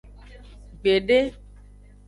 [0.81, 1.19] Gbede.